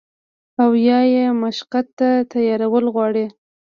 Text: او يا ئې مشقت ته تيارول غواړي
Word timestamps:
او 0.61 0.71
يا 0.87 0.99
ئې 1.11 1.23
مشقت 1.41 1.87
ته 1.97 2.09
تيارول 2.31 2.85
غواړي 2.93 3.25